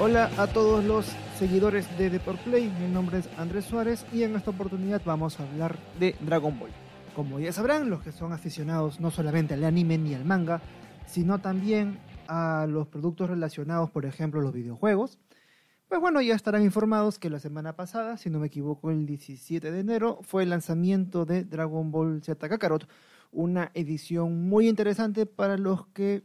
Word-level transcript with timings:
Hola 0.00 0.30
a 0.38 0.46
todos 0.46 0.84
los 0.84 1.06
seguidores 1.40 1.98
de 1.98 2.08
Deport 2.08 2.38
Play, 2.44 2.72
mi 2.80 2.86
nombre 2.86 3.18
es 3.18 3.28
Andrés 3.36 3.64
Suárez 3.64 4.06
y 4.12 4.22
en 4.22 4.36
esta 4.36 4.52
oportunidad 4.52 5.02
vamos 5.04 5.40
a 5.40 5.42
hablar 5.42 5.76
de 5.98 6.14
Dragon 6.20 6.56
Ball. 6.56 6.70
Como 7.16 7.40
ya 7.40 7.52
sabrán, 7.52 7.90
los 7.90 8.04
que 8.04 8.12
son 8.12 8.32
aficionados 8.32 9.00
no 9.00 9.10
solamente 9.10 9.54
al 9.54 9.64
anime 9.64 9.98
ni 9.98 10.14
al 10.14 10.24
manga, 10.24 10.62
sino 11.06 11.40
también 11.40 11.98
a 12.28 12.66
los 12.68 12.86
productos 12.86 13.28
relacionados, 13.28 13.90
por 13.90 14.06
ejemplo, 14.06 14.40
los 14.40 14.52
videojuegos, 14.52 15.18
pues 15.88 16.00
bueno, 16.00 16.20
ya 16.20 16.36
estarán 16.36 16.62
informados 16.62 17.18
que 17.18 17.28
la 17.28 17.40
semana 17.40 17.74
pasada, 17.74 18.18
si 18.18 18.30
no 18.30 18.38
me 18.38 18.46
equivoco, 18.46 18.92
el 18.92 19.04
17 19.04 19.72
de 19.72 19.80
enero, 19.80 20.20
fue 20.22 20.44
el 20.44 20.50
lanzamiento 20.50 21.24
de 21.24 21.42
Dragon 21.42 21.90
Ball 21.90 22.22
Z 22.22 22.48
Kakarot, 22.48 22.88
una 23.32 23.72
edición 23.74 24.48
muy 24.48 24.68
interesante 24.68 25.26
para 25.26 25.58
los 25.58 25.88
que 25.88 26.22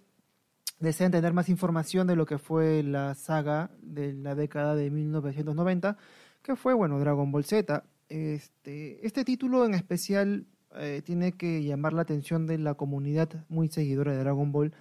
desean 0.84 1.12
tener 1.12 1.34
más 1.34 1.50
información 1.50 2.08
de 2.08 2.16
lo 2.16 2.26
que 2.26 2.38
fue 2.38 2.84
la 2.84 3.16
saga 3.16 3.72
de 3.82 4.14
la 4.14 4.36
década 4.36 4.76
de 4.76 4.92
1990, 4.92 5.98
que 6.42 6.56
fue, 6.56 6.74
bueno, 6.74 7.00
Dragon 7.00 7.32
Ball 7.32 7.46
Z. 7.46 7.84
Este, 8.10 9.06
este 9.06 9.24
título 9.24 9.66
en 9.66 9.74
especial 9.74 10.46
eh, 10.76 11.02
tiene 11.06 11.32
que 11.32 11.64
llamar 11.64 11.94
la 11.94 12.02
atención 12.02 12.46
de 12.46 12.58
la 12.58 12.74
comunidad 12.74 13.46
muy 13.48 13.70
seguidora 13.70 14.12
de 14.12 14.20
Dragon 14.20 14.52
Ball, 14.52 14.74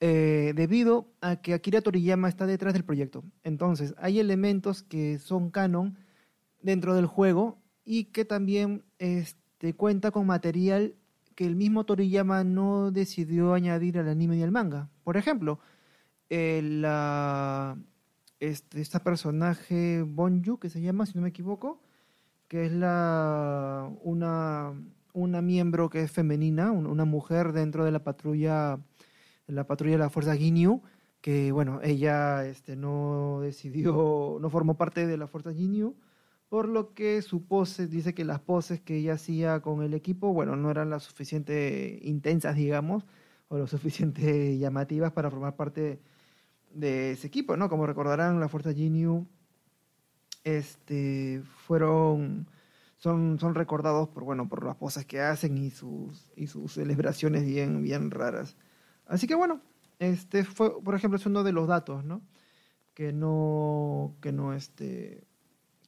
eh, 0.00 0.52
debido 0.56 1.06
a 1.20 1.36
que 1.36 1.54
Akira 1.54 1.80
Toriyama 1.80 2.28
está 2.28 2.46
detrás 2.46 2.72
del 2.72 2.84
proyecto. 2.84 3.22
Entonces, 3.44 3.94
hay 3.98 4.18
elementos 4.18 4.82
que 4.82 5.18
son 5.18 5.50
canon 5.50 5.96
dentro 6.60 6.94
del 6.94 7.06
juego 7.06 7.58
y 7.84 8.06
que 8.06 8.24
también 8.24 8.82
este, 8.98 9.74
cuenta 9.74 10.10
con 10.10 10.26
material 10.26 10.94
que 11.36 11.46
el 11.46 11.56
mismo 11.56 11.84
Toriyama 11.84 12.44
no 12.44 12.90
decidió 12.90 13.54
añadir 13.54 13.98
al 13.98 14.08
anime 14.08 14.36
y 14.36 14.42
al 14.42 14.50
manga. 14.50 14.90
Por 15.10 15.16
ejemplo, 15.16 15.58
la, 16.28 17.76
este, 18.38 18.80
esta 18.80 19.02
personaje 19.02 20.04
Bonju, 20.06 20.60
que 20.60 20.70
se 20.70 20.80
llama, 20.80 21.04
si 21.04 21.14
no 21.16 21.22
me 21.22 21.30
equivoco, 21.30 21.82
que 22.46 22.66
es 22.66 22.70
la 22.70 23.90
una, 24.04 24.72
una 25.12 25.42
miembro 25.42 25.90
que 25.90 26.04
es 26.04 26.12
femenina, 26.12 26.70
una 26.70 27.04
mujer 27.04 27.52
dentro 27.52 27.84
de 27.84 27.90
la 27.90 28.04
patrulla, 28.04 28.78
la 29.48 29.66
patrulla 29.66 29.94
de 29.94 29.98
la 29.98 30.10
Fuerza 30.10 30.36
Ginyu, 30.36 30.80
que 31.20 31.50
bueno, 31.50 31.80
ella 31.82 32.46
este, 32.46 32.76
no 32.76 33.40
decidió, 33.42 34.38
no 34.40 34.48
formó 34.48 34.76
parte 34.76 35.08
de 35.08 35.16
la 35.16 35.26
Fuerza 35.26 35.52
Ginyu, 35.52 35.96
por 36.48 36.68
lo 36.68 36.94
que 36.94 37.20
su 37.22 37.48
pose, 37.48 37.88
dice 37.88 38.14
que 38.14 38.24
las 38.24 38.38
poses 38.38 38.80
que 38.80 38.98
ella 38.98 39.14
hacía 39.14 39.58
con 39.58 39.82
el 39.82 39.92
equipo, 39.92 40.32
bueno, 40.32 40.54
no 40.54 40.70
eran 40.70 40.88
las 40.88 41.02
suficientemente 41.02 41.98
intensas, 42.04 42.54
digamos, 42.54 43.04
o 43.50 43.58
lo 43.58 43.66
suficiente 43.66 44.56
llamativas 44.58 45.12
para 45.12 45.30
formar 45.30 45.56
parte 45.56 46.00
de 46.72 47.12
ese 47.12 47.26
equipo, 47.26 47.56
¿no? 47.56 47.68
Como 47.68 47.84
recordarán, 47.84 48.40
la 48.40 48.48
Fuerza 48.48 48.72
Ginyu 48.72 49.26
este, 50.44 51.42
fueron, 51.66 52.48
son, 52.96 53.38
son 53.40 53.54
recordados 53.56 54.08
por, 54.08 54.22
bueno, 54.22 54.48
por 54.48 54.64
las 54.64 54.76
poses 54.76 55.04
que 55.04 55.20
hacen 55.20 55.58
y 55.58 55.70
sus, 55.70 56.30
y 56.36 56.46
sus 56.46 56.74
celebraciones 56.74 57.44
bien, 57.44 57.82
bien 57.82 58.12
raras. 58.12 58.56
Así 59.06 59.26
que 59.26 59.34
bueno, 59.34 59.60
este 59.98 60.44
fue, 60.44 60.80
por 60.82 60.94
ejemplo, 60.94 61.18
es 61.18 61.26
uno 61.26 61.42
de 61.42 61.52
los 61.52 61.66
datos, 61.66 62.04
¿no? 62.04 62.22
Que 62.94 63.12
no, 63.12 64.14
que 64.20 64.30
no, 64.30 64.54
este, 64.54 65.24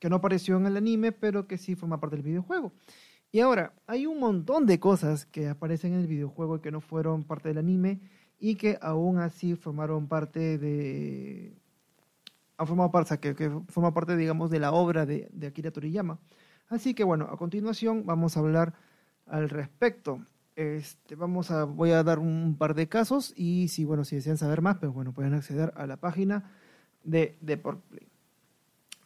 que 0.00 0.10
no 0.10 0.16
apareció 0.16 0.56
en 0.56 0.66
el 0.66 0.76
anime, 0.76 1.12
pero 1.12 1.46
que 1.46 1.58
sí 1.58 1.76
forma 1.76 2.00
parte 2.00 2.16
del 2.16 2.24
videojuego. 2.24 2.72
Y 3.34 3.40
ahora, 3.40 3.72
hay 3.86 4.04
un 4.04 4.20
montón 4.20 4.66
de 4.66 4.78
cosas 4.78 5.24
que 5.24 5.48
aparecen 5.48 5.94
en 5.94 6.00
el 6.00 6.06
videojuego 6.06 6.60
que 6.60 6.70
no 6.70 6.82
fueron 6.82 7.24
parte 7.24 7.48
del 7.48 7.56
anime 7.56 7.98
y 8.38 8.56
que 8.56 8.78
aún 8.82 9.18
así 9.18 9.56
formaron 9.56 10.06
parte 10.06 10.58
de... 10.58 11.56
Han 12.58 12.66
formado 12.66 12.90
parte, 12.90 13.18
que, 13.18 13.34
que 13.34 13.50
parte, 13.94 14.16
digamos, 14.18 14.50
de 14.50 14.60
la 14.60 14.72
obra 14.72 15.06
de, 15.06 15.30
Akira 15.46 15.70
Toriyama. 15.70 16.18
Así 16.68 16.92
que 16.92 17.04
bueno, 17.04 17.26
a 17.32 17.38
continuación 17.38 18.04
vamos 18.04 18.36
a 18.36 18.40
hablar 18.40 18.74
al 19.26 19.48
respecto. 19.48 20.20
Este, 20.54 21.14
vamos 21.14 21.50
a, 21.50 21.64
voy 21.64 21.92
a 21.92 22.02
dar 22.02 22.18
un 22.18 22.56
par 22.58 22.74
de 22.74 22.86
casos 22.86 23.32
y 23.34 23.68
si, 23.68 23.86
bueno, 23.86 24.04
si 24.04 24.16
desean 24.16 24.36
saber 24.36 24.60
más, 24.60 24.76
pues 24.76 24.92
bueno, 24.92 25.14
pueden 25.14 25.32
acceder 25.32 25.72
a 25.76 25.86
la 25.86 25.96
página 25.96 26.52
de 27.02 27.38
Play. 27.88 28.08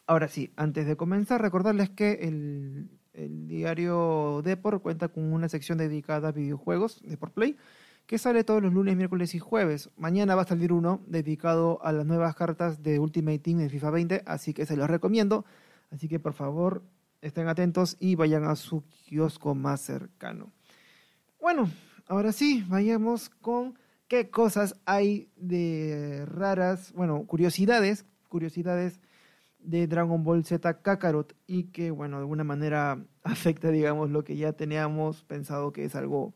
Ahora 0.05 0.27
sí, 0.27 0.51
antes 0.57 0.85
de 0.85 0.97
comenzar, 0.97 1.41
recordarles 1.41 1.89
que 1.89 2.13
el, 2.23 2.89
diario 3.17 4.41
Deport 4.43 4.81
cuenta 4.81 5.07
con 5.07 5.31
una 5.33 5.49
sección 5.49 5.77
dedicada 5.77 6.29
a 6.29 6.31
videojuegos, 6.31 7.01
Deport 7.03 7.33
Play, 7.33 7.57
que 8.05 8.17
sale 8.17 8.43
todos 8.43 8.61
los 8.61 8.73
lunes, 8.73 8.95
miércoles 8.95 9.35
y 9.35 9.39
jueves. 9.39 9.89
Mañana 9.97 10.35
va 10.35 10.43
a 10.43 10.47
salir 10.47 10.71
uno 10.71 11.01
dedicado 11.07 11.79
a 11.83 11.91
las 11.91 12.05
nuevas 12.05 12.35
cartas 12.35 12.81
de 12.81 12.99
Ultimate 12.99 13.39
Team 13.39 13.57
de 13.57 13.69
FIFA 13.69 13.89
20, 13.91 14.23
así 14.25 14.53
que 14.53 14.65
se 14.65 14.77
los 14.77 14.89
recomiendo. 14.89 15.45
Así 15.91 16.07
que 16.07 16.19
por 16.19 16.33
favor 16.33 16.83
estén 17.21 17.47
atentos 17.47 17.97
y 17.99 18.15
vayan 18.15 18.45
a 18.45 18.55
su 18.55 18.83
kiosco 18.83 19.55
más 19.55 19.81
cercano. 19.81 20.51
Bueno, 21.41 21.69
ahora 22.07 22.31
sí, 22.31 22.63
vayamos 22.67 23.29
con 23.29 23.77
qué 24.07 24.29
cosas 24.29 24.75
hay 24.85 25.29
de 25.35 26.25
raras, 26.27 26.93
bueno, 26.93 27.25
curiosidades, 27.25 28.05
curiosidades 28.29 28.99
de 29.67 29.85
Dragon 29.85 30.23
Ball 30.23 30.45
Z 30.45 30.81
Kakarot 30.81 31.35
y 31.45 31.65
que, 31.65 31.91
bueno, 31.91 32.17
de 32.17 32.21
alguna 32.21 32.45
manera 32.45 33.05
afecta, 33.23 33.69
digamos, 33.69 34.09
lo 34.09 34.23
que 34.23 34.37
ya 34.37 34.53
teníamos 34.53 35.23
pensado 35.25 35.73
que 35.73 35.83
es 35.85 35.95
algo 35.95 36.33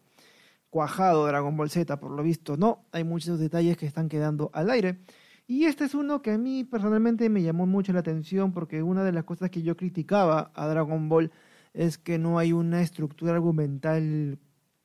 cuajado 0.69 1.25
Dragon 1.25 1.55
Ball 1.57 1.69
Z, 1.69 1.99
por 1.99 2.11
lo 2.11 2.23
visto 2.23 2.57
no, 2.57 2.85
hay 2.91 3.03
muchos 3.03 3.39
detalles 3.39 3.77
que 3.77 3.85
están 3.85 4.09
quedando 4.09 4.51
al 4.53 4.69
aire. 4.69 4.99
Y 5.47 5.65
este 5.65 5.85
es 5.85 5.95
uno 5.95 6.21
que 6.21 6.31
a 6.31 6.37
mí 6.37 6.63
personalmente 6.63 7.29
me 7.29 7.41
llamó 7.41 7.65
mucho 7.65 7.93
la 7.93 7.99
atención 7.99 8.53
porque 8.53 8.83
una 8.83 9.03
de 9.03 9.11
las 9.11 9.23
cosas 9.25 9.49
que 9.49 9.63
yo 9.63 9.75
criticaba 9.77 10.51
a 10.55 10.67
Dragon 10.67 11.09
Ball 11.09 11.31
es 11.73 11.97
que 11.97 12.17
no 12.19 12.37
hay 12.37 12.53
una 12.53 12.81
estructura 12.81 13.33
argumental 13.33 14.39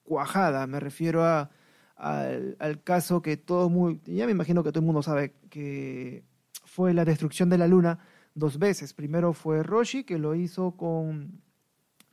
cuajada. 0.04 0.66
Me 0.66 0.80
refiero 0.80 1.24
a, 1.24 1.50
al, 1.96 2.56
al 2.60 2.82
caso 2.82 3.22
que 3.22 3.36
todo 3.36 3.70
muy, 3.70 4.00
ya 4.06 4.26
me 4.26 4.32
imagino 4.32 4.64
que 4.64 4.70
todo 4.70 4.80
el 4.80 4.86
mundo 4.86 5.02
sabe 5.02 5.34
que 5.50 6.24
fue 6.64 6.94
la 6.94 7.04
destrucción 7.04 7.48
de 7.50 7.58
la 7.58 7.68
luna 7.68 7.98
dos 8.36 8.58
veces. 8.58 8.92
Primero 8.92 9.32
fue 9.32 9.64
Roshi, 9.64 10.04
que 10.04 10.18
lo 10.18 10.36
hizo 10.36 10.76
con 10.76 11.40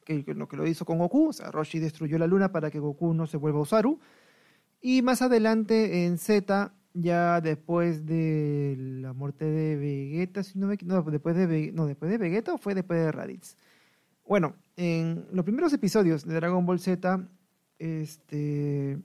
que, 0.03 0.25
que, 0.25 0.35
que 0.35 0.57
lo 0.57 0.67
hizo 0.67 0.85
con 0.85 0.97
Goku, 0.97 1.29
o 1.29 1.33
sea, 1.33 1.51
Roshi 1.51 1.79
destruyó 1.79 2.17
la 2.17 2.27
luna 2.27 2.51
para 2.51 2.71
que 2.71 2.79
Goku 2.79 3.13
no 3.13 3.27
se 3.27 3.37
vuelva 3.37 3.59
Osaru. 3.59 3.99
Y 4.81 5.01
más 5.01 5.21
adelante 5.21 6.05
en 6.05 6.17
Z, 6.17 6.73
ya 6.93 7.39
después 7.39 8.05
de 8.05 8.75
la 9.01 9.13
muerte 9.13 9.45
de 9.45 9.75
Vegeta, 9.77 10.43
si 10.43 10.59
no, 10.59 10.67
me, 10.67 10.77
no, 10.83 11.01
después 11.03 11.35
de, 11.35 11.71
no, 11.73 11.85
después 11.85 12.11
de 12.11 12.17
Vegeta 12.17 12.53
o 12.53 12.57
fue 12.57 12.75
después 12.75 12.99
de 12.99 13.11
Raditz. 13.11 13.55
Bueno, 14.27 14.55
en 14.75 15.25
los 15.31 15.45
primeros 15.45 15.71
episodios 15.73 16.25
de 16.25 16.33
Dragon 16.33 16.65
Ball 16.65 16.79
Z, 16.79 17.27
este, 17.79 18.97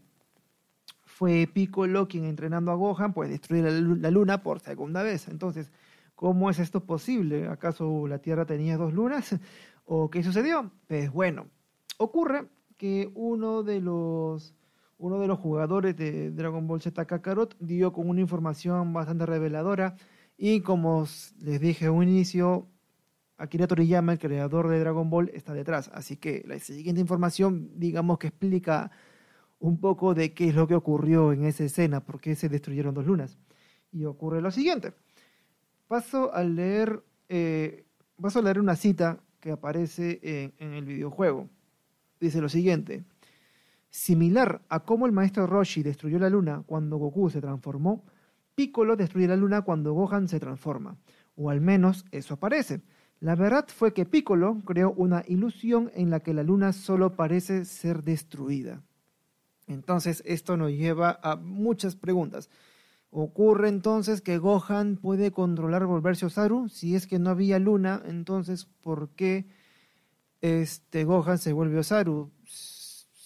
fue 1.04 1.48
Piccolo 1.52 2.08
quien 2.08 2.24
entrenando 2.24 2.70
a 2.70 2.74
Gohan, 2.74 3.12
pues 3.12 3.28
destruir 3.28 3.64
la, 3.64 3.70
la 3.70 4.10
luna 4.10 4.42
por 4.42 4.60
segunda 4.60 5.02
vez. 5.02 5.28
Entonces, 5.28 5.70
¿Cómo 6.18 6.50
es 6.50 6.58
esto 6.58 6.84
posible? 6.84 7.46
¿Acaso 7.46 8.08
la 8.08 8.18
Tierra 8.18 8.44
tenía 8.44 8.76
dos 8.76 8.92
lunas? 8.92 9.38
¿O 9.84 10.10
qué 10.10 10.24
sucedió? 10.24 10.72
Pues 10.88 11.12
bueno, 11.12 11.46
ocurre 11.96 12.48
que 12.76 13.12
uno 13.14 13.62
de 13.62 13.80
los, 13.80 14.52
uno 14.98 15.20
de 15.20 15.28
los 15.28 15.38
jugadores 15.38 15.96
de 15.96 16.32
Dragon 16.32 16.66
Ball 16.66 16.80
Z 16.82 17.04
Kakarot 17.04 17.56
dio 17.60 17.92
con 17.92 18.08
una 18.10 18.20
información 18.20 18.92
bastante 18.92 19.26
reveladora 19.26 19.94
y 20.36 20.62
como 20.62 21.06
les 21.38 21.60
dije 21.60 21.86
a 21.86 21.92
un 21.92 22.08
inicio, 22.08 22.66
Akira 23.36 23.68
Toriyama, 23.68 24.14
el 24.14 24.18
creador 24.18 24.66
de 24.66 24.80
Dragon 24.80 25.08
Ball, 25.10 25.30
está 25.34 25.54
detrás. 25.54 25.88
Así 25.94 26.16
que 26.16 26.42
la 26.48 26.58
siguiente 26.58 27.00
información, 27.00 27.70
digamos 27.76 28.18
que 28.18 28.26
explica 28.26 28.90
un 29.60 29.78
poco 29.78 30.14
de 30.14 30.34
qué 30.34 30.48
es 30.48 30.56
lo 30.56 30.66
que 30.66 30.74
ocurrió 30.74 31.32
en 31.32 31.44
esa 31.44 31.62
escena, 31.62 32.04
por 32.04 32.20
qué 32.20 32.34
se 32.34 32.48
destruyeron 32.48 32.92
dos 32.92 33.06
lunas. 33.06 33.38
Y 33.92 34.04
ocurre 34.04 34.40
lo 34.42 34.50
siguiente 34.50 34.94
paso 35.88 36.32
a 36.32 36.44
leer, 36.44 37.02
eh, 37.28 37.84
paso 38.20 38.38
a 38.38 38.42
leer 38.42 38.60
una 38.60 38.76
cita 38.76 39.18
que 39.40 39.50
aparece 39.50 40.20
en, 40.22 40.54
en 40.58 40.74
el 40.74 40.84
videojuego. 40.84 41.48
Dice 42.20 42.40
lo 42.40 42.48
siguiente. 42.48 43.04
Similar 43.90 44.62
a 44.68 44.80
cómo 44.80 45.06
el 45.06 45.12
maestro 45.12 45.46
Roshi 45.46 45.82
destruyó 45.82 46.18
la 46.18 46.28
luna 46.28 46.62
cuando 46.66 46.98
Goku 46.98 47.30
se 47.30 47.40
transformó, 47.40 48.04
Piccolo 48.58 48.96
destruye 48.96 49.28
la 49.28 49.36
luna 49.36 49.62
cuando 49.62 49.92
Gohan 49.92 50.26
se 50.26 50.40
transforma. 50.40 50.96
O 51.36 51.48
al 51.48 51.60
menos 51.60 52.04
eso 52.10 52.34
aparece. 52.34 52.82
La 53.20 53.36
verdad 53.36 53.66
fue 53.68 53.92
que 53.92 54.04
Piccolo 54.04 54.60
creó 54.64 54.90
una 54.96 55.22
ilusión 55.28 55.92
en 55.94 56.10
la 56.10 56.18
que 56.18 56.34
la 56.34 56.42
luna 56.42 56.72
solo 56.72 57.14
parece 57.14 57.64
ser 57.64 58.02
destruida. 58.02 58.82
Entonces 59.68 60.24
esto 60.26 60.56
nos 60.56 60.72
lleva 60.72 61.20
a 61.22 61.36
muchas 61.36 61.94
preguntas. 61.94 62.50
Ocurre 63.10 63.68
entonces 63.68 64.20
que 64.20 64.38
Gohan 64.38 64.96
puede 64.96 65.32
controlar 65.32 65.86
volverse 65.86 66.26
Osaru. 66.26 66.68
Si 66.68 66.94
es 66.94 67.06
que 67.06 67.18
no 67.18 67.30
había 67.30 67.58
luna, 67.58 68.02
entonces 68.04 68.66
¿por 68.66 69.10
qué 69.10 69.46
este 70.42 71.04
Gohan 71.04 71.38
se 71.38 71.52
vuelve 71.52 71.78
Osaru? 71.78 72.30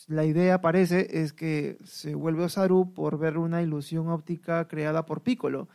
La 0.07 0.25
idea 0.25 0.61
parece 0.61 1.23
es 1.23 1.33
que 1.33 1.79
se 1.85 2.15
vuelve 2.15 2.45
Osaru 2.45 2.95
por 2.95 3.19
ver 3.19 3.39
una 3.39 3.63
ilusión 3.63 4.09
óptica 4.09 4.69
creada 4.69 5.05
por 5.07 5.23
Piccolo. 5.23 5.69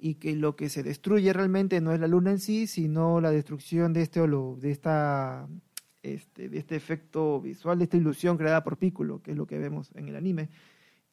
y 0.00 0.14
que 0.16 0.36
lo 0.36 0.54
que 0.54 0.68
se 0.68 0.84
destruye 0.84 1.32
realmente 1.32 1.80
no 1.80 1.92
es 1.92 2.00
la 2.00 2.06
luna 2.06 2.30
en 2.30 2.38
sí, 2.38 2.68
sino 2.68 3.20
la 3.20 3.32
destrucción 3.32 3.92
de 3.92 4.02
este 4.02 4.20
de 4.20 4.70
esta 4.70 5.48
este, 6.02 6.48
de 6.48 6.58
este 6.58 6.76
efecto 6.76 7.40
visual, 7.40 7.78
de 7.78 7.84
esta 7.84 7.96
ilusión 7.96 8.36
creada 8.36 8.62
por 8.62 8.76
Piccolo, 8.76 9.20
que 9.22 9.32
es 9.32 9.36
lo 9.36 9.46
que 9.46 9.58
vemos 9.58 9.90
en 9.94 10.08
el 10.08 10.16
anime. 10.16 10.48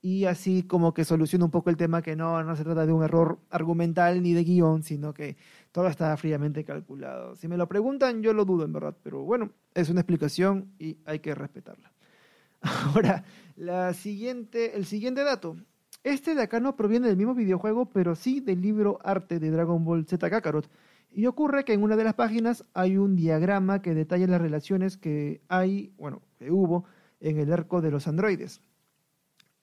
Y 0.02 0.26
así 0.26 0.64
como 0.64 0.94
que 0.94 1.04
soluciona 1.04 1.46
un 1.46 1.52
poco 1.52 1.70
el 1.72 1.78
tema 1.78 2.02
que 2.02 2.16
no, 2.16 2.44
no 2.44 2.56
se 2.56 2.64
trata 2.64 2.86
de 2.86 2.94
un 2.94 3.04
error 3.04 3.40
argumental 3.50 4.22
ni 4.22 4.34
de 4.34 4.44
guion, 4.44 4.84
sino 4.84 5.14
que 5.14 5.36
todo 5.72 5.88
está 5.88 6.16
fríamente 6.18 6.64
calculado. 6.64 7.36
Si 7.36 7.48
me 7.48 7.58
lo 7.58 7.68
preguntan, 7.68 8.22
yo 8.22 8.34
lo 8.34 8.46
dudo 8.46 8.66
en 8.66 8.74
verdad, 8.74 8.96
pero 9.02 9.24
bueno, 9.24 9.52
es 9.74 9.90
una 9.90 10.02
explicación 10.02 10.72
y 10.78 10.98
hay 11.06 11.20
que 11.20 11.34
respetarla. 11.34 11.92
Ahora, 12.62 13.24
la 13.56 13.94
siguiente, 13.94 14.76
el 14.76 14.86
siguiente 14.86 15.24
dato. 15.24 15.58
Este 16.04 16.36
de 16.36 16.44
acá 16.44 16.60
no 16.60 16.76
proviene 16.76 17.08
del 17.08 17.18
mismo 17.18 17.34
videojuego, 17.34 17.88
pero 17.88 18.16
sí 18.16 18.40
del 18.40 18.62
libro 18.62 19.00
arte 19.04 19.40
de 19.40 19.50
Dragon 19.50 19.84
Ball 19.84 20.06
Z 20.06 20.30
Kakarot. 20.30 20.70
Y 21.12 21.26
ocurre 21.28 21.64
que 21.64 21.74
en 21.74 21.82
una 21.82 21.96
de 21.96 22.04
las 22.04 22.14
páginas 22.14 22.64
hay 22.74 22.98
un 22.98 23.16
diagrama 23.16 23.82
que 23.82 23.96
detalla 23.96 24.28
las 24.28 24.42
relaciones 24.42 24.98
que 24.98 25.42
hay, 25.48 25.94
bueno, 25.98 26.22
que 26.38 26.52
hubo 26.52 26.86
en 27.22 27.40
el 27.40 27.52
arco 27.52 27.82
de 27.82 27.90
los 27.90 28.08
androides. 28.08 28.62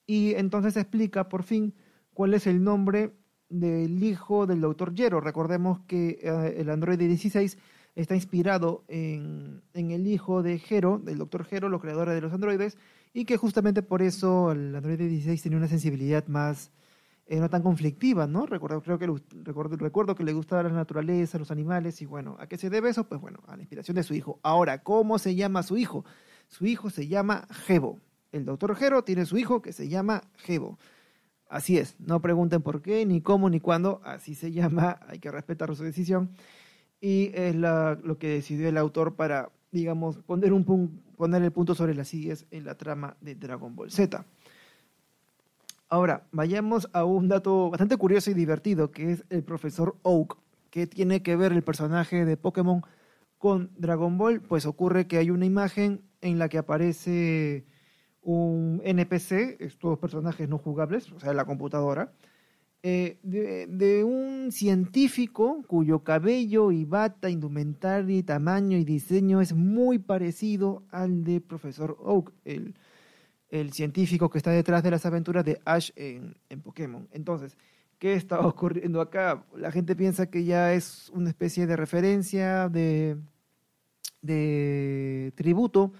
Y 0.06 0.34
entonces 0.34 0.76
explica 0.76 1.28
por 1.28 1.42
fin 1.42 1.74
cuál 2.14 2.34
es 2.34 2.46
el 2.46 2.62
nombre 2.62 3.12
del 3.48 4.02
hijo 4.02 4.46
del 4.46 4.60
doctor 4.60 4.94
Yero. 4.94 5.20
Recordemos 5.20 5.80
que 5.86 6.18
eh, 6.22 6.54
el 6.58 6.70
androide 6.70 7.06
16 7.06 7.58
está 7.94 8.14
inspirado 8.14 8.84
en, 8.88 9.62
en, 9.74 9.90
el 9.90 10.06
hijo 10.06 10.42
de 10.42 10.58
Jero, 10.58 10.98
del 10.98 11.18
doctor 11.18 11.44
Jero, 11.44 11.68
los 11.68 11.80
creadores 11.80 12.14
de 12.14 12.20
los 12.22 12.32
androides, 12.32 12.78
y 13.12 13.24
que 13.26 13.36
justamente 13.36 13.82
por 13.82 14.02
eso 14.02 14.52
el 14.52 14.74
Android 14.74 14.98
16 14.98 15.42
tenía 15.42 15.58
una 15.58 15.68
sensibilidad 15.68 16.26
más 16.28 16.72
eh, 17.26 17.38
no 17.38 17.48
tan 17.48 17.62
conflictiva, 17.62 18.26
¿no? 18.26 18.46
Recuerdo, 18.46 18.82
creo 18.82 18.98
que 18.98 19.06
recuerdo, 19.44 19.76
recuerdo 19.76 20.14
que 20.14 20.24
le 20.24 20.32
gustaba 20.32 20.64
la 20.64 20.70
naturaleza, 20.70 21.38
los 21.38 21.50
animales 21.50 22.02
y 22.02 22.06
bueno, 22.06 22.36
¿a 22.38 22.46
qué 22.46 22.56
se 22.56 22.68
debe 22.68 22.90
eso? 22.90 23.08
Pues 23.08 23.20
bueno, 23.20 23.40
a 23.46 23.56
la 23.56 23.62
inspiración 23.62 23.94
de 23.94 24.02
su 24.02 24.14
hijo. 24.14 24.40
Ahora, 24.42 24.82
¿cómo 24.82 25.18
se 25.18 25.34
llama 25.34 25.62
su 25.62 25.76
hijo? 25.76 26.04
Su 26.48 26.66
hijo 26.66 26.90
se 26.90 27.08
llama 27.08 27.46
Gebo. 27.50 28.00
El 28.32 28.46
doctor 28.46 28.74
Jero 28.74 29.04
tiene 29.04 29.26
su 29.26 29.36
hijo 29.36 29.60
que 29.60 29.72
se 29.72 29.88
llama 29.88 30.22
Gebo. 30.36 30.78
Así 31.48 31.76
es, 31.76 31.96
no 32.00 32.22
pregunten 32.22 32.62
por 32.62 32.80
qué, 32.80 33.04
ni 33.04 33.20
cómo, 33.20 33.50
ni 33.50 33.60
cuándo, 33.60 34.00
así 34.04 34.34
se 34.34 34.52
llama, 34.52 34.98
hay 35.06 35.18
que 35.18 35.30
respetar 35.30 35.74
su 35.76 35.84
decisión. 35.84 36.30
Y 36.98 37.30
es 37.34 37.54
lo 37.54 38.18
que 38.18 38.28
decidió 38.28 38.68
el 38.68 38.78
autor 38.78 39.16
para, 39.16 39.50
digamos, 39.70 40.18
poner 40.18 40.52
el 40.52 41.52
punto 41.52 41.74
sobre 41.74 41.94
las 41.94 42.08
sillas 42.08 42.46
en 42.50 42.64
la 42.64 42.76
trama 42.76 43.16
de 43.20 43.34
Dragon 43.34 43.76
Ball 43.76 43.90
Z. 43.90 44.24
Ahora, 45.90 46.26
vayamos 46.32 46.88
a 46.94 47.04
un 47.04 47.28
dato 47.28 47.68
bastante 47.68 47.98
curioso 47.98 48.30
y 48.30 48.34
divertido, 48.34 48.92
que 48.92 49.12
es 49.12 49.24
el 49.28 49.42
profesor 49.42 49.96
Oak. 50.02 50.38
¿Qué 50.70 50.86
tiene 50.86 51.22
que 51.22 51.36
ver 51.36 51.52
el 51.52 51.62
personaje 51.62 52.24
de 52.24 52.38
Pokémon 52.38 52.82
con 53.36 53.70
Dragon 53.76 54.16
Ball? 54.16 54.40
Pues 54.40 54.64
ocurre 54.64 55.06
que 55.06 55.18
hay 55.18 55.28
una 55.28 55.44
imagen 55.44 56.00
en 56.22 56.38
la 56.38 56.48
que 56.48 56.56
aparece 56.56 57.66
un 58.22 58.80
NPC, 58.84 59.60
estos 59.60 59.98
personajes 59.98 60.48
no 60.48 60.58
jugables, 60.58 61.10
o 61.12 61.20
sea, 61.20 61.32
la 61.32 61.44
computadora, 61.44 62.12
eh, 62.84 63.18
de, 63.22 64.02
un 64.02 64.50
científico 64.50 65.62
cuyo 65.68 66.00
cabello 66.00 66.72
y 66.72 66.84
bata, 66.84 67.30
indumentaria, 67.30 68.24
tamaño 68.24 68.76
y 68.76 68.84
diseño 68.84 69.40
es 69.40 69.52
muy 69.52 69.98
parecido 70.00 70.82
al 70.90 71.22
de 71.22 71.40
Profesor 71.40 71.96
Oak, 72.00 72.32
el, 72.44 72.74
el 73.50 73.72
científico 73.72 74.30
que 74.30 74.38
está 74.38 74.50
detrás 74.50 74.82
de 74.82 74.90
las 74.90 75.06
aventuras 75.06 75.44
de 75.44 75.60
Ash 75.64 75.90
en, 75.94 76.36
en, 76.48 76.60
Pokémon. 76.60 77.08
Entonces, 77.12 77.56
¿qué 77.98 78.14
está 78.14 78.40
ocurriendo 78.46 79.00
acá? 79.00 79.44
La 79.56 79.70
gente 79.70 79.94
piensa 79.94 80.28
que 80.28 80.44
ya 80.44 80.72
es 80.74 81.08
una 81.10 81.28
especie 81.28 81.68
de 81.68 81.76
referencia, 81.76 82.68
de, 82.68 83.16
de 84.22 85.32
tributo 85.36 85.92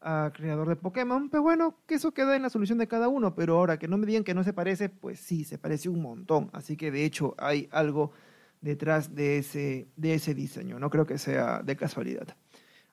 a 0.00 0.32
creador 0.34 0.68
de 0.68 0.76
Pokémon, 0.76 1.28
pues 1.28 1.42
bueno, 1.42 1.76
que 1.86 1.96
eso 1.96 2.12
queda 2.12 2.36
en 2.36 2.42
la 2.42 2.50
solución 2.50 2.78
de 2.78 2.88
cada 2.88 3.08
uno, 3.08 3.34
pero 3.34 3.58
ahora 3.58 3.78
que 3.78 3.88
no 3.88 3.98
me 3.98 4.06
digan 4.06 4.24
que 4.24 4.34
no 4.34 4.44
se 4.44 4.52
parece, 4.52 4.88
pues 4.88 5.20
sí, 5.20 5.44
se 5.44 5.58
parece 5.58 5.88
un 5.88 6.00
montón, 6.00 6.50
así 6.52 6.76
que 6.76 6.90
de 6.90 7.04
hecho 7.04 7.34
hay 7.38 7.68
algo 7.70 8.12
detrás 8.60 9.14
de 9.14 9.38
ese, 9.38 9.88
de 9.96 10.14
ese 10.14 10.34
diseño, 10.34 10.78
no 10.78 10.90
creo 10.90 11.06
que 11.06 11.18
sea 11.18 11.62
de 11.62 11.76
casualidad. 11.76 12.28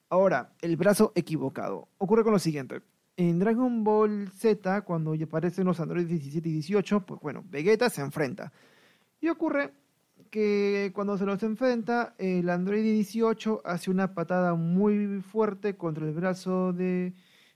Ahora, 0.10 0.54
el 0.62 0.78
brazo 0.78 1.12
equivocado. 1.16 1.90
Ocurre 1.98 2.24
con 2.24 2.32
lo 2.32 2.40
siguiente. 2.40 2.82
En 3.18 3.40
Dragon 3.40 3.84
Ball 3.84 4.30
Z, 4.30 4.82
cuando 4.84 5.14
aparecen 5.14 5.66
los 5.66 5.80
androides 5.80 6.10
17 6.10 6.48
y 6.48 6.52
18, 6.54 7.06
pues 7.06 7.20
bueno, 7.20 7.44
Vegeta 7.50 7.90
se 7.90 8.02
enfrenta. 8.02 8.54
Y 9.20 9.28
ocurre 9.28 9.74
que 10.30 10.92
cuando 10.94 11.18
se 11.18 11.26
los 11.26 11.42
enfrenta, 11.44 12.16
el 12.18 12.50
Android 12.50 12.84
18 12.84 13.62
hace 13.66 13.92
una 13.92 14.14
patada 14.14 14.56
muy 14.56 15.22
fuerte 15.22 15.76
contra 15.76 16.06
el 16.06 16.14
brazo 16.14 16.74
de, 16.74 17.14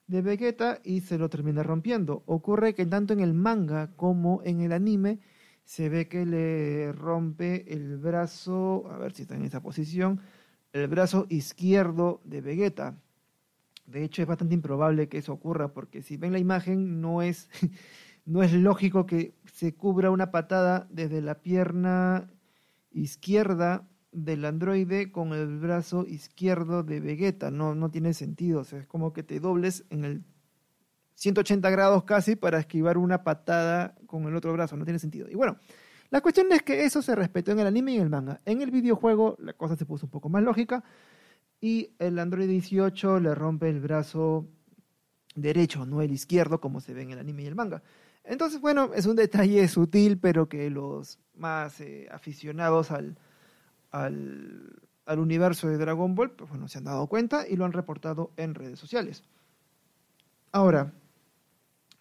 de 0.08 0.22
Vegeta 0.22 0.80
y 0.84 1.02
se 1.02 1.18
lo 1.18 1.30
termina 1.30 1.64
rompiendo. 1.64 2.24
Ocurre 2.26 2.74
que 2.76 2.86
tanto 2.86 3.14
en 3.14 3.20
el 3.22 3.34
manga 3.34 3.92
como 3.96 4.42
en 4.44 4.62
el 4.62 4.72
anime 4.72 5.20
se 5.64 5.90
ve 5.90 6.08
que 6.08 6.26
le 6.26 6.92
rompe 6.92 7.74
el 7.74 7.98
brazo, 7.98 8.90
a 8.92 8.98
ver 8.98 9.14
si 9.14 9.22
está 9.22 9.36
en 9.36 9.44
esa 9.44 9.62
posición, 9.62 10.20
el 10.74 10.88
brazo 10.88 11.28
izquierdo 11.30 12.22
de 12.26 12.42
Vegeta. 12.42 12.98
De 13.86 14.04
hecho, 14.04 14.22
es 14.22 14.28
bastante 14.28 14.56
improbable 14.56 15.10
que 15.10 15.18
eso 15.18 15.34
ocurra, 15.34 15.74
porque 15.74 16.02
si 16.02 16.18
ven 16.18 16.34
la 16.34 16.40
imagen, 16.40 17.02
no 17.02 17.22
es, 17.22 17.50
no 18.26 18.44
es 18.44 18.54
lógico 18.54 19.06
que 19.06 19.34
se 19.46 19.74
cubra 19.74 20.12
una 20.12 20.32
patada 20.32 20.88
desde 20.90 21.22
la 21.22 21.42
pierna 21.42 22.30
izquierda 22.92 23.88
del 24.12 24.46
androide 24.46 25.12
con 25.12 25.34
el 25.34 25.60
brazo 25.60 26.06
izquierdo 26.08 26.84
de 26.84 27.00
Vegeta. 27.00 27.52
No, 27.52 27.76
no 27.76 27.90
tiene 27.90 28.14
sentido. 28.14 28.62
O 28.62 28.64
sea, 28.64 28.80
es 28.80 28.88
como 28.88 29.14
que 29.14 29.24
te 29.24 29.40
dobles 29.40 29.86
en 29.90 30.06
el 30.06 30.24
180 31.16 31.70
grados 31.70 32.04
casi 32.04 32.36
para 32.36 32.60
esquivar 32.60 32.98
una 32.98 33.24
patada 33.24 33.96
con 34.06 34.26
el 34.26 34.36
otro 34.36 34.54
brazo. 34.54 34.76
No 34.76 34.86
tiene 34.86 35.00
sentido. 35.00 35.30
Y 35.30 35.36
bueno, 35.36 35.58
la 36.10 36.22
cuestión 36.22 36.52
es 36.52 36.62
que 36.62 36.84
eso 36.84 37.02
se 37.02 37.16
respetó 37.16 37.52
en 37.52 37.60
el 37.60 37.68
anime 37.68 37.94
y 37.94 37.96
en 37.96 38.04
el 38.04 38.10
manga. 38.10 38.42
En 38.46 38.62
el 38.62 38.72
videojuego 38.72 39.38
la 39.40 39.54
cosa 39.54 39.76
se 39.76 39.86
puso 39.86 40.08
un 40.08 40.12
poco 40.12 40.30
más 40.30 40.44
lógica 40.44 40.84
y 41.62 41.94
el 42.00 42.20
Android 42.20 42.50
18 42.50 43.20
le 43.20 43.36
rompe 43.36 43.70
el 43.70 43.80
brazo 43.80 44.48
derecho, 45.36 45.86
no 45.86 46.02
el 46.02 46.12
izquierdo 46.12 46.60
como 46.60 46.82
se 46.82 46.94
ve 46.94 47.04
en 47.04 47.12
el 47.12 47.20
anime 47.20 47.44
y 47.44 47.46
el 47.46 47.56
manga. 47.56 47.82
Entonces, 48.24 48.62
bueno, 48.62 48.92
es 48.94 49.06
un 49.06 49.16
detalle 49.16 49.68
sutil, 49.68 50.20
pero 50.20 50.48
que 50.48 50.70
los 50.70 51.20
más 51.36 51.82
eh, 51.82 52.08
aficionados 52.12 52.92
al, 52.92 53.18
al, 53.92 55.20
universo 55.20 55.68
de 55.68 55.78
Dragon 55.78 56.16
Ball, 56.16 56.32
pues 56.32 56.50
bueno, 56.50 56.68
se 56.68 56.78
han 56.78 56.86
dado 56.86 57.08
cuenta 57.08 57.48
y 57.48 57.56
lo 57.58 57.66
han 57.66 57.74
reportado 57.74 58.32
en 58.38 58.56
redes 58.56 58.80
sociales. 58.80 59.24
Ahora, 60.52 60.94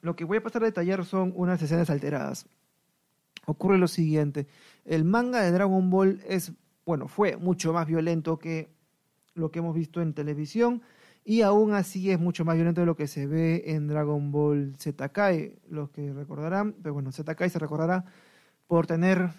lo 0.00 0.14
que 0.14 0.24
voy 0.24 0.38
a 0.38 0.42
pasar 0.42 0.62
a 0.62 0.66
detallar 0.66 1.04
son 1.04 1.32
unas 1.34 1.60
escenas 1.60 1.90
alteradas. 1.90 2.46
Ocurre 3.46 3.78
lo 3.78 3.88
siguiente, 3.88 4.46
el 4.84 5.04
manga 5.04 5.42
de 5.42 5.50
Dragon 5.50 5.90
Ball 5.90 6.22
es, 6.28 6.52
bueno, 6.84 7.08
fue 7.08 7.36
mucho 7.36 7.72
más 7.72 7.86
violento 7.86 8.38
que 8.38 8.68
lo 9.34 9.50
que 9.50 9.58
hemos 9.58 9.74
visto 9.74 10.02
en 10.02 10.14
televisión 10.14 10.82
y 11.30 11.42
aún 11.42 11.74
así 11.74 12.10
es 12.10 12.18
mucho 12.18 12.44
más 12.44 12.56
violento 12.56 12.80
de 12.80 12.88
lo 12.88 12.96
que 12.96 13.06
se 13.06 13.28
ve 13.28 13.62
en 13.66 13.86
Dragon 13.86 14.32
Ball 14.32 14.74
Z 14.78 15.10
Kai, 15.10 15.54
los 15.68 15.88
que 15.90 16.12
recordarán, 16.12 16.74
pero 16.82 16.92
bueno, 16.92 17.12
Z 17.12 17.36
Kai 17.36 17.48
se 17.48 17.60
recordará 17.60 18.04
por 18.66 18.88
tener 18.88 19.30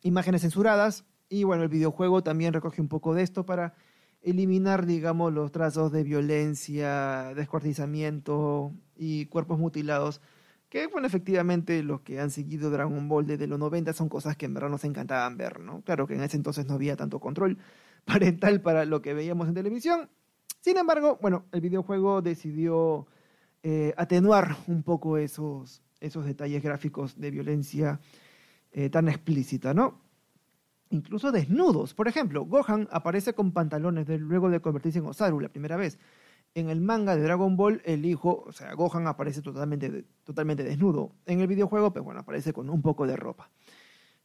imágenes 0.00 0.40
censuradas 0.40 1.04
y 1.28 1.44
bueno, 1.44 1.62
el 1.62 1.68
videojuego 1.68 2.22
también 2.22 2.54
recoge 2.54 2.80
un 2.80 2.88
poco 2.88 3.12
de 3.12 3.22
esto 3.22 3.44
para 3.44 3.74
eliminar, 4.22 4.86
digamos, 4.86 5.34
los 5.34 5.52
trazos 5.52 5.92
de 5.92 6.02
violencia, 6.02 7.34
descuartizamiento 7.34 8.72
y 8.96 9.26
cuerpos 9.26 9.58
mutilados, 9.58 10.22
que 10.70 10.86
bueno, 10.86 11.06
efectivamente 11.06 11.82
los 11.82 12.00
que 12.00 12.20
han 12.20 12.30
seguido 12.30 12.70
Dragon 12.70 13.06
Ball 13.06 13.26
desde 13.26 13.46
los 13.48 13.58
90 13.58 13.92
son 13.92 14.08
cosas 14.08 14.34
que 14.38 14.46
en 14.46 14.54
verdad 14.54 14.70
nos 14.70 14.84
encantaban 14.84 15.36
ver, 15.36 15.60
¿no? 15.60 15.82
Claro 15.82 16.06
que 16.06 16.14
en 16.14 16.22
ese 16.22 16.38
entonces 16.38 16.64
no 16.64 16.72
había 16.72 16.96
tanto 16.96 17.20
control 17.20 17.58
parental 18.06 18.62
para 18.62 18.86
lo 18.86 19.02
que 19.02 19.12
veíamos 19.12 19.46
en 19.48 19.52
televisión, 19.52 20.08
sin 20.64 20.78
embargo, 20.78 21.18
bueno, 21.20 21.44
el 21.52 21.60
videojuego 21.60 22.22
decidió 22.22 23.06
eh, 23.62 23.92
atenuar 23.98 24.56
un 24.66 24.82
poco 24.82 25.18
esos, 25.18 25.82
esos 26.00 26.24
detalles 26.24 26.62
gráficos 26.62 27.20
de 27.20 27.30
violencia 27.30 28.00
eh, 28.72 28.88
tan 28.88 29.10
explícita, 29.10 29.74
¿no? 29.74 30.00
Incluso 30.88 31.32
desnudos. 31.32 31.92
Por 31.92 32.08
ejemplo, 32.08 32.46
Gohan 32.46 32.88
aparece 32.90 33.34
con 33.34 33.52
pantalones 33.52 34.08
luego 34.22 34.48
de 34.48 34.60
convertirse 34.60 35.00
en 35.00 35.04
Osaru 35.04 35.38
la 35.38 35.50
primera 35.50 35.76
vez. 35.76 35.98
En 36.54 36.70
el 36.70 36.80
manga 36.80 37.14
de 37.14 37.20
Dragon 37.20 37.58
Ball, 37.58 37.82
el 37.84 38.06
hijo, 38.06 38.44
o 38.46 38.52
sea, 38.52 38.72
Gohan 38.72 39.06
aparece 39.06 39.42
totalmente, 39.42 40.06
totalmente 40.24 40.64
desnudo. 40.64 41.12
En 41.26 41.42
el 41.42 41.46
videojuego, 41.46 41.92
pues 41.92 42.02
bueno, 42.02 42.20
aparece 42.20 42.54
con 42.54 42.70
un 42.70 42.80
poco 42.80 43.06
de 43.06 43.16
ropa. 43.16 43.50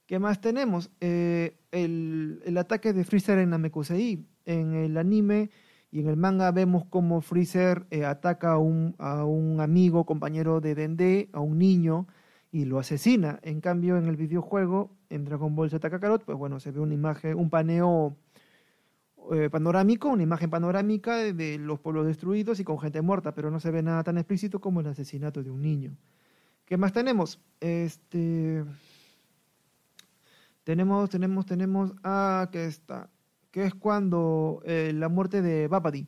¿Qué 0.05 0.19
más 0.19 0.39
tenemos? 0.39 0.89
Eh, 1.01 1.57
el, 1.71 2.41
el, 2.45 2.57
ataque 2.57 2.93
de 2.93 3.03
Freezer 3.03 3.39
en 3.39 3.49
Namekusei. 3.49 4.25
En 4.45 4.73
el 4.73 4.95
anime 4.95 5.49
y 5.91 5.99
en 6.01 6.07
el 6.07 6.17
manga 6.17 6.51
vemos 6.51 6.85
cómo 6.89 7.21
Freezer 7.21 7.87
eh, 7.89 8.05
ataca 8.05 8.53
a 8.53 8.57
un, 8.57 8.95
a 8.99 9.25
un, 9.25 9.59
amigo, 9.59 10.05
compañero 10.05 10.61
de 10.61 10.75
Dende, 10.75 11.29
a 11.33 11.39
un 11.39 11.57
niño, 11.57 12.07
y 12.51 12.65
lo 12.65 12.79
asesina. 12.79 13.39
En 13.43 13.61
cambio, 13.61 13.97
en 13.97 14.05
el 14.05 14.15
videojuego, 14.15 14.91
en 15.09 15.25
Dragon 15.25 15.55
Ball 15.55 15.69
Z 15.69 15.89
Kakarot, 15.89 16.23
pues 16.25 16.37
bueno, 16.37 16.59
se 16.59 16.71
ve 16.71 16.79
una 16.79 16.93
imagen, 16.93 17.37
un 17.37 17.49
paneo 17.49 18.15
eh, 19.31 19.49
panorámico, 19.49 20.09
una 20.09 20.23
imagen 20.23 20.49
panorámica 20.49 21.17
de, 21.17 21.57
los 21.57 21.79
pueblos 21.79 22.05
destruidos 22.05 22.59
y 22.59 22.63
con 22.63 22.79
gente 22.79 23.01
muerta, 23.01 23.33
pero 23.33 23.51
no 23.51 23.59
se 23.59 23.71
ve 23.71 23.83
nada 23.83 24.03
tan 24.03 24.17
explícito 24.17 24.59
como 24.59 24.81
el 24.81 24.87
asesinato 24.87 25.43
de 25.43 25.51
un 25.51 25.61
niño. 25.61 25.97
¿Qué 26.65 26.77
más 26.77 26.93
tenemos? 26.93 27.39
Este. 27.59 28.63
Tenemos, 30.63 31.09
tenemos, 31.09 31.45
tenemos. 31.45 31.93
Ah, 32.03 32.47
que 32.51 32.65
está. 32.65 33.09
Que 33.51 33.65
es 33.65 33.73
cuando 33.73 34.61
eh, 34.65 34.91
la 34.93 35.09
muerte 35.09 35.41
de 35.41 35.67
Babadi. 35.67 36.07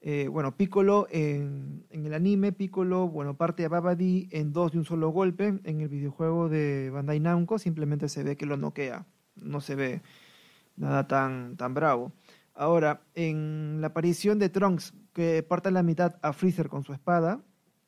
Eh, 0.00 0.26
bueno, 0.26 0.56
Piccolo 0.56 1.06
en, 1.10 1.86
el 1.90 2.12
anime, 2.12 2.50
Piccolo, 2.50 3.08
bueno, 3.08 3.36
parte 3.36 3.64
a 3.64 3.68
Babadi 3.68 4.28
en 4.32 4.52
dos 4.52 4.72
de 4.72 4.78
un 4.78 4.84
solo 4.84 5.10
golpe. 5.10 5.60
En 5.62 5.80
el 5.80 5.88
videojuego 5.88 6.48
de 6.48 6.90
Bandai 6.90 7.20
Namco 7.20 7.58
simplemente 7.58 8.08
se 8.08 8.24
ve 8.24 8.36
que 8.36 8.46
lo 8.46 8.56
noquea. 8.56 9.06
No 9.36 9.60
se 9.60 9.76
ve 9.76 10.02
nada 10.76 11.06
tan, 11.06 11.56
tan 11.56 11.74
bravo. 11.74 12.12
Ahora, 12.54 13.02
en 13.14 13.80
la 13.80 13.88
aparición 13.88 14.38
de 14.38 14.48
Trunks, 14.48 14.92
que 15.12 15.42
parte 15.42 15.70
la 15.70 15.82
mitad 15.82 16.16
a 16.20 16.32
Freezer 16.32 16.68
con 16.68 16.84
su 16.84 16.92
espada, 16.92 17.40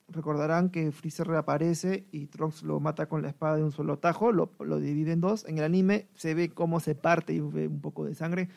recordarán 0.08 0.70
que 0.70 0.92
Freezer 0.92 1.26
reaparece 1.26 2.06
y 2.12 2.26
Trunks 2.26 2.62
lo 2.62 2.80
mata 2.80 3.06
con 3.06 3.22
la 3.22 3.28
espada 3.28 3.56
de 3.56 3.64
un 3.64 3.72
solo 3.72 3.98
tajo, 3.98 4.32
lo, 4.32 4.52
lo 4.60 4.78
divide 4.78 5.12
en 5.12 5.20
dos. 5.20 5.44
En 5.46 5.58
el 5.58 5.64
anime 5.64 6.08
se 6.14 6.34
ve 6.34 6.50
cómo 6.50 6.80
se 6.80 6.94
parte 6.94 7.34
y 7.34 7.40
ve 7.40 7.66
un 7.68 7.80
poco 7.80 8.04
de 8.04 8.14
sangre. 8.14 8.48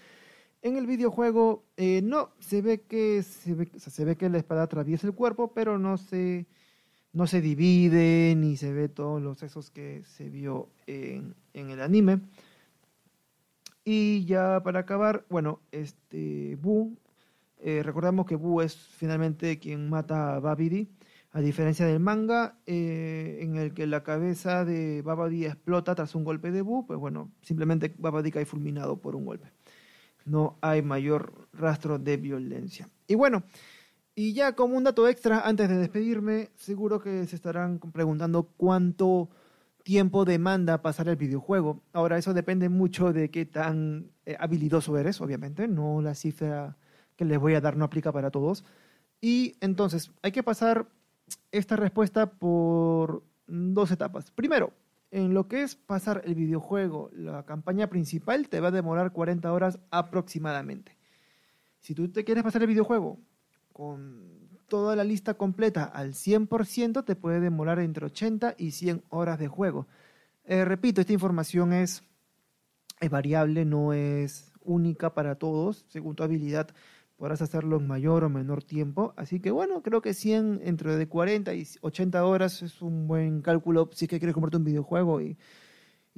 En 0.62 0.78
el 0.78 0.88
videojuego 0.88 1.64
eh, 1.78 2.02
no, 2.04 2.32
se 2.40 2.62
ve, 2.62 2.82
que, 2.82 3.24
se 3.24 3.54
ve, 3.54 3.70
se, 3.78 4.06
ve 4.06 4.16
que 4.16 4.30
la 4.30 4.40
espada 4.40 4.64
atraviesa 4.64 5.08
el 5.08 5.14
cuerpo, 5.14 5.54
pero 5.54 5.78
no 5.78 5.98
se, 5.98 6.48
no 7.14 7.28
se 7.28 7.42
divide 7.42 8.36
ni 8.36 8.58
se 8.58 8.74
ve 8.74 8.90
todos 8.90 9.22
los 9.22 9.38
sexos 9.38 9.72
que 9.72 10.04
se 10.04 10.30
vio 10.30 10.70
en, 10.88 11.36
en 11.54 11.70
el 11.70 11.82
anime. 11.82 12.22
Y 13.90 14.26
ya 14.26 14.62
para 14.64 14.80
acabar, 14.80 15.26
bueno, 15.30 15.62
este 15.72 16.58
Boo, 16.62 16.98
eh, 17.60 17.84
recordamos 17.84 18.26
que 18.26 18.36
Boo 18.36 18.62
es 18.62 18.76
finalmente 18.76 19.60
quien 19.60 19.90
mata 19.90 20.36
a 20.36 20.40
Babidi, 20.42 20.90
a 21.32 21.40
diferencia 21.40 21.86
del 21.86 22.02
manga, 22.02 22.58
eh, 22.66 23.40
en 23.42 23.56
el 23.56 23.74
que 23.74 23.88
la 23.88 24.04
cabeza 24.04 24.66
de 24.66 25.02
Babidi 25.04 25.46
explota 25.46 25.96
tras 25.96 26.16
un 26.16 26.26
golpe 26.26 26.52
de 26.52 26.62
Boo, 26.64 26.86
pues 26.86 27.00
bueno, 27.00 27.32
simplemente 27.42 27.96
Babidi 27.98 28.30
cae 28.30 28.46
fulminado 28.46 29.00
por 29.00 29.16
un 29.16 29.24
golpe. 29.24 29.54
No 30.28 30.58
hay 30.62 30.82
mayor 30.82 31.48
rastro 31.54 31.98
de 31.98 32.18
violencia. 32.18 32.90
Y 33.08 33.16
bueno, 33.16 33.44
y 34.14 34.34
ya 34.34 34.54
como 34.54 34.76
un 34.76 34.84
dato 34.84 35.08
extra, 35.08 35.42
antes 35.42 35.70
de 35.70 35.78
despedirme, 35.78 36.50
seguro 36.56 37.00
que 37.00 37.26
se 37.28 37.36
estarán 37.36 37.80
preguntando 37.80 38.52
cuánto 38.58 39.30
tiempo 39.84 40.26
demanda 40.26 40.82
pasar 40.82 41.08
el 41.08 41.16
videojuego. 41.16 41.82
Ahora, 41.94 42.18
eso 42.18 42.34
depende 42.34 42.68
mucho 42.68 43.14
de 43.14 43.30
qué 43.30 43.46
tan 43.46 44.12
eh, 44.26 44.36
habilidoso 44.40 44.98
eres, 44.98 45.22
obviamente. 45.22 45.68
No 45.68 46.02
la 46.02 46.14
cifra 46.14 46.78
que 47.16 47.26
les 47.26 47.40
voy 47.40 47.54
a 47.54 47.62
dar 47.62 47.78
no 47.78 47.86
aplica 47.86 48.12
para 48.12 48.32
todos. 48.32 48.66
Y 49.22 49.56
entonces, 49.62 50.12
hay 50.22 50.32
que 50.32 50.44
pasar 50.44 50.90
esta 51.52 51.76
respuesta 51.76 52.30
por 52.32 53.24
dos 53.48 53.92
etapas. 53.92 54.32
Primero, 54.32 54.74
en 55.12 55.34
lo 55.34 55.48
que 55.48 55.64
es 55.64 55.76
pasar 55.76 56.22
el 56.26 56.36
videojuego, 56.36 57.10
la 57.14 57.46
campaña 57.46 57.88
principal 57.88 58.50
te 58.50 58.60
va 58.60 58.70
a 58.70 58.72
demorar 58.72 59.12
40 59.12 59.52
horas 59.52 59.80
aproximadamente. 59.90 60.98
Si 61.80 61.96
tú 61.96 62.10
te 62.10 62.24
quieres 62.24 62.44
pasar 62.44 62.62
el 62.64 62.68
videojuego 62.68 63.20
con 63.72 64.38
toda 64.68 64.96
la 64.96 65.04
lista 65.04 65.36
completa 65.36 65.86
al 65.86 66.14
100% 66.14 67.06
te 67.06 67.16
puede 67.16 67.40
demorar 67.40 67.80
entre 67.80 68.06
80 68.06 68.56
y 68.58 68.72
100 68.72 69.04
horas 69.10 69.40
de 69.40 69.48
juego. 69.48 69.88
Eh, 70.44 70.66
repito, 70.66 71.02
esta 71.02 71.14
información 71.14 71.74
es, 71.74 72.04
es, 73.00 73.10
variable, 73.10 73.66
no 73.66 73.94
es 73.94 74.52
única 74.62 75.14
para 75.14 75.36
todos. 75.36 75.86
Según 75.90 76.16
tu 76.16 76.24
habilidad 76.24 76.70
podrás 77.18 77.42
hacerlo 77.42 77.78
en 77.78 77.88
mayor 77.88 78.24
o 78.24 78.30
menor 78.30 78.64
tiempo. 78.64 79.14
Así 79.18 79.40
que 79.40 79.52
bueno, 79.52 79.82
creo 79.82 80.02
que 80.02 80.14
100 80.14 80.62
entre 80.64 80.96
de 80.96 81.08
40 81.08 81.54
y 81.56 81.68
80 81.82 82.26
horas 82.26 82.62
es 82.62 82.82
un 82.82 83.08
buen 83.08 83.42
cálculo 83.42 83.90
si 83.94 84.06
es 84.06 84.10
que 84.10 84.20
quieres 84.20 84.34
comprarte 84.34 84.58
un 84.58 84.64
videojuego 84.64 85.22
y 85.22 85.38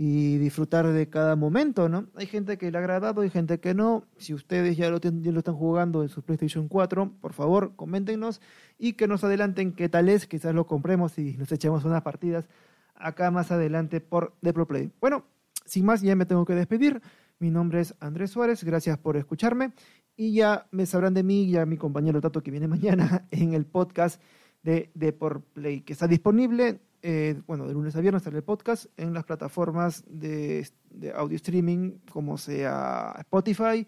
y 0.02 0.38
disfrutar 0.38 0.88
de 0.88 1.10
cada 1.10 1.36
momento, 1.36 1.90
¿no? 1.90 2.08
Hay 2.16 2.26
gente 2.26 2.58
que 2.58 2.72
le 2.72 2.78
ha 2.78 2.80
agradado, 2.80 3.20
hay 3.20 3.30
gente 3.30 3.60
que 3.60 3.74
no. 3.74 4.06
Si 4.16 4.34
ustedes 4.34 4.78
ya 4.78 4.90
lo, 4.90 4.98
ya 5.02 5.32
lo 5.34 5.40
están 5.40 5.56
jugando 5.56 6.04
en 6.04 6.08
su 6.08 6.22
PlayStation 6.22 6.70
4, 6.70 7.18
por 7.20 7.34
favor, 7.34 7.76
coméntenos 7.76 8.40
y 8.78 8.94
que 8.94 9.10
nos 9.10 9.26
adelanten 9.26 9.74
qué 9.74 9.90
tal 9.90 10.08
es, 10.08 10.26
quizás 10.26 10.56
lo 10.56 10.66
compremos 10.68 11.18
y 11.20 11.36
nos 11.36 11.52
echemos 11.52 11.84
unas 11.84 12.02
partidas 12.02 12.48
acá 12.96 13.30
más 13.30 13.52
adelante 13.52 14.00
por 14.00 14.32
The 14.42 14.54
Pro 14.54 14.66
Play. 14.70 14.90
Bueno, 15.02 15.26
sin 15.66 15.84
más, 15.84 16.02
ya 16.02 16.16
me 16.16 16.26
tengo 16.26 16.46
que 16.46 16.56
despedir. 16.56 17.02
Mi 17.40 17.50
nombre 17.52 17.82
es 17.82 17.96
Andrés 18.00 18.32
Suárez, 18.32 18.64
gracias 18.64 18.98
por 18.98 19.18
escucharme 19.18 19.74
y 20.16 20.34
ya 20.34 20.68
me 20.72 20.86
sabrán 20.86 21.14
de 21.14 21.24
mí, 21.24 21.50
ya 21.50 21.66
mi 21.66 21.78
compañero 21.78 22.22
Tato 22.22 22.44
que 22.44 22.52
viene 22.52 22.68
mañana 22.70 23.28
en 23.32 23.54
el 23.54 23.66
podcast 23.66 24.22
de 24.62 24.92
The 24.98 25.14
Pro 25.14 25.42
Play, 25.54 25.82
que 25.82 25.94
está 25.94 26.08
disponible 26.08 26.82
eh, 27.02 27.42
bueno, 27.48 27.66
de 27.66 27.74
lunes 27.74 27.96
a 27.96 28.02
viernes 28.02 28.24
sale 28.24 28.38
el 28.38 28.44
podcast 28.44 28.88
en 28.98 29.14
las 29.14 29.24
plataformas 29.24 30.04
de, 30.08 30.68
audio 31.16 31.38
streaming 31.38 32.00
como 32.12 32.38
sea 32.38 33.16
Spotify, 33.20 33.88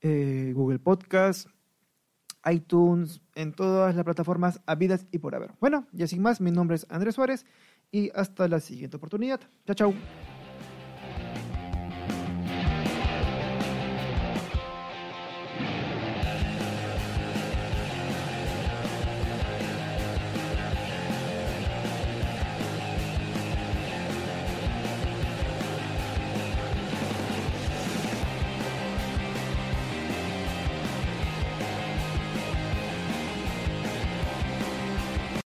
eh, 0.00 0.52
Google 0.54 0.78
Podcast, 0.78 1.48
iTunes, 2.50 3.20
en 3.34 3.52
todas 3.52 3.94
las 3.94 4.04
plataformas 4.04 4.60
habidas 4.64 5.06
y 5.10 5.18
por 5.18 5.34
haber. 5.34 5.52
Bueno, 5.60 5.86
ya 5.92 6.06
sin 6.06 6.22
más, 6.22 6.40
mi 6.40 6.50
nombre 6.50 6.76
es 6.76 6.86
Andrés 6.88 7.16
Suárez 7.16 7.44
y 7.92 8.10
hasta 8.14 8.48
la 8.48 8.60
siguiente 8.60 8.96
oportunidad. 8.96 9.40
Chao, 9.66 9.74
chao. 9.74 10.39